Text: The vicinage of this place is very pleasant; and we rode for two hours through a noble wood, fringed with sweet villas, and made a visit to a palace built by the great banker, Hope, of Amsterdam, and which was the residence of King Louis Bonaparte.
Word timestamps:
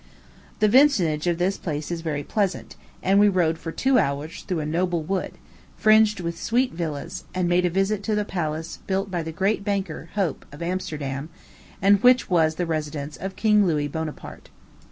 The 0.61 0.67
vicinage 0.67 1.27
of 1.27 1.37
this 1.37 1.59
place 1.59 1.91
is 1.91 2.01
very 2.01 2.23
pleasant; 2.23 2.75
and 3.03 3.19
we 3.19 3.29
rode 3.29 3.59
for 3.59 3.71
two 3.71 3.99
hours 3.99 4.41
through 4.41 4.61
a 4.61 4.65
noble 4.65 5.03
wood, 5.03 5.33
fringed 5.77 6.21
with 6.21 6.41
sweet 6.41 6.73
villas, 6.73 7.25
and 7.35 7.47
made 7.47 7.67
a 7.67 7.69
visit 7.69 8.01
to 8.05 8.19
a 8.19 8.25
palace 8.25 8.79
built 8.87 9.11
by 9.11 9.21
the 9.21 9.31
great 9.31 9.63
banker, 9.63 10.09
Hope, 10.15 10.43
of 10.51 10.63
Amsterdam, 10.63 11.29
and 11.83 12.01
which 12.01 12.31
was 12.31 12.55
the 12.55 12.65
residence 12.65 13.15
of 13.15 13.35
King 13.35 13.67
Louis 13.67 13.87
Bonaparte. 13.87 14.49